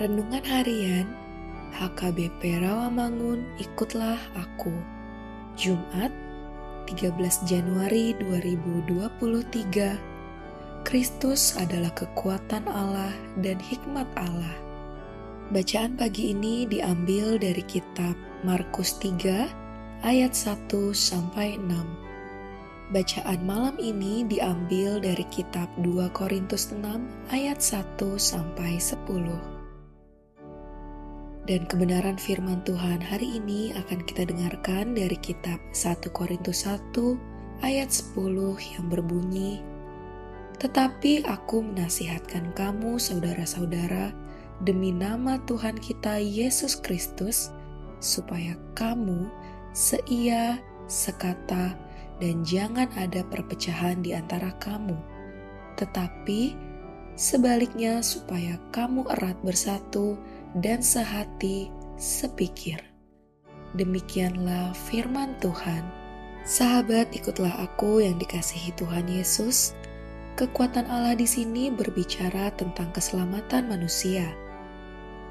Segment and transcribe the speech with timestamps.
[0.00, 1.12] Renungan Harian
[1.76, 4.72] HKBP Rawamangun Ikutlah Aku.
[5.60, 6.08] Jumat
[6.88, 13.12] 13 Januari 2023 Kristus adalah kekuatan Allah
[13.44, 14.56] dan hikmat Allah.
[15.52, 24.24] Bacaan pagi ini diambil dari kitab Markus 3 ayat 1 sampai 6 Bacaan malam ini
[24.24, 26.88] diambil dari kitab 2 Korintus 6
[27.36, 29.59] ayat 1 sampai 10.
[31.50, 36.94] Dan kebenaran firman Tuhan hari ini akan kita dengarkan dari kitab 1 Korintus 1
[37.66, 38.14] ayat 10
[38.78, 39.58] yang berbunyi
[40.62, 44.14] Tetapi aku menasihatkan kamu saudara-saudara
[44.62, 47.50] demi nama Tuhan kita Yesus Kristus
[47.98, 49.26] supaya kamu
[49.74, 51.74] seia, sekata,
[52.22, 54.94] dan jangan ada perpecahan di antara kamu,
[55.74, 56.54] tetapi
[57.20, 60.16] sebaliknya, supaya kamu erat bersatu
[60.58, 62.82] dan sehati, sepikir.
[63.78, 65.86] Demikianlah firman Tuhan.
[66.42, 69.78] Sahabat, ikutlah aku yang dikasihi Tuhan Yesus.
[70.34, 74.26] Kekuatan Allah di sini berbicara tentang keselamatan manusia.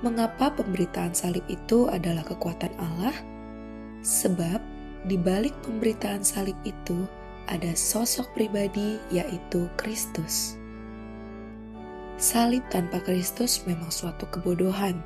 [0.00, 3.14] Mengapa pemberitaan salib itu adalah kekuatan Allah?
[4.00, 4.62] Sebab
[5.10, 7.04] di balik pemberitaan salib itu
[7.50, 10.61] ada sosok pribadi, yaitu Kristus.
[12.22, 15.02] Salib tanpa Kristus memang suatu kebodohan,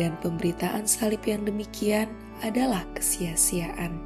[0.00, 2.08] dan pemberitaan salib yang demikian
[2.40, 4.00] adalah kesia-siaan.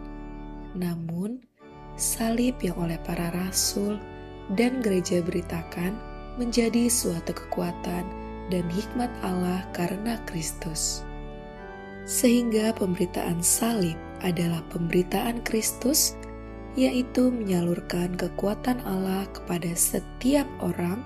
[0.74, 1.46] Namun,
[1.94, 4.02] salib yang oleh para rasul
[4.58, 5.94] dan gereja beritakan
[6.42, 8.02] menjadi suatu kekuatan
[8.50, 11.06] dan hikmat Allah karena Kristus.
[12.02, 13.94] Sehingga pemberitaan salib
[14.26, 16.18] adalah pemberitaan Kristus,
[16.74, 20.98] yaitu menyalurkan kekuatan Allah kepada setiap orang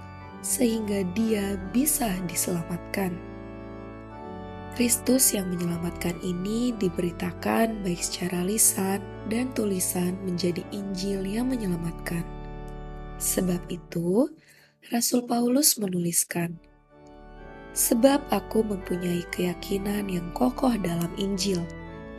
[0.45, 3.17] sehingga dia bisa diselamatkan.
[4.77, 9.01] Kristus yang menyelamatkan ini diberitakan baik secara lisan
[9.33, 12.27] dan tulisan menjadi Injil yang menyelamatkan.
[13.17, 14.29] Sebab itu,
[14.93, 16.61] Rasul Paulus menuliskan,
[17.73, 21.63] "Sebab aku mempunyai keyakinan yang kokoh dalam Injil."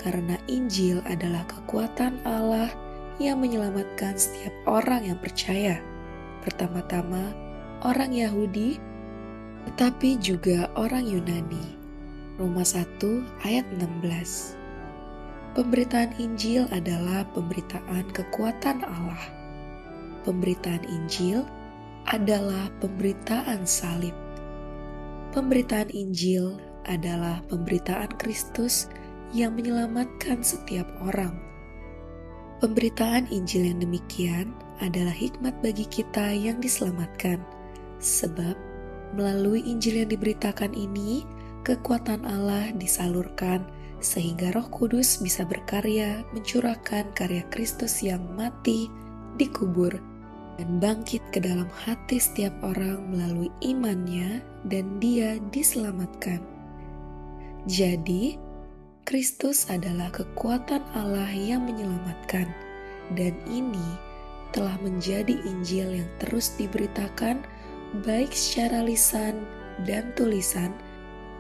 [0.06, 2.69] karena Injil adalah kekuatan Allah
[3.18, 5.80] yang menyelamatkan setiap orang yang percaya.
[6.46, 7.31] Pertama-tama,
[7.85, 8.81] orang Yahudi,
[9.69, 11.78] tetapi juga orang Yunani.
[12.41, 13.00] Roma 1
[13.46, 14.57] ayat 16
[15.56, 19.24] Pemberitaan Injil adalah pemberitaan kekuatan Allah.
[20.28, 21.47] Pemberitaan Injil
[22.12, 24.12] adalah pemberitaan salib.
[25.31, 26.59] Pemberitaan Injil
[26.90, 28.91] adalah pemberitaan Kristus
[29.31, 31.40] yang menyelamatkan setiap orang.
[32.59, 34.51] Pemberitaan Injil yang demikian
[34.84, 37.40] adalah hikmat bagi kita yang diselamatkan,
[38.06, 38.54] sebab
[39.18, 41.25] melalui Injil yang diberitakan ini,
[41.66, 43.66] kekuatan Allah disalurkan
[44.06, 48.86] sehingga Roh Kudus bisa berkarya mencurahkan karya Kristus yang mati,
[49.42, 49.98] dikubur,
[50.62, 56.40] dan bangkit ke dalam hati setiap orang melalui imannya, dan dia diselamatkan.
[57.66, 58.38] Jadi,
[59.10, 62.46] Kristus adalah kekuatan Allah yang menyelamatkan,
[63.18, 63.98] dan ini
[64.54, 67.44] telah menjadi Injil yang terus diberitakan,
[68.06, 69.46] baik secara lisan
[69.86, 70.74] dan tulisan,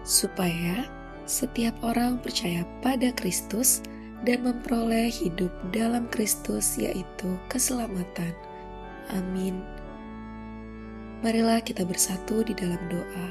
[0.05, 0.85] supaya
[1.25, 3.81] setiap orang percaya pada Kristus
[4.27, 8.33] dan memperoleh hidup dalam Kristus, yaitu keselamatan.
[9.13, 9.61] Amin.
[11.25, 13.27] Marilah kita bersatu di dalam doa.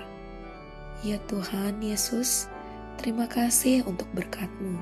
[1.05, 2.49] Ya Tuhan Yesus,
[3.01, 4.79] Terima kasih untuk berkatmu.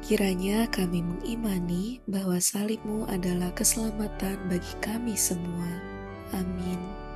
[0.00, 5.68] Kiranya kami mengimani bahwa salibmu adalah keselamatan bagi kami semua.
[6.32, 7.09] Amin.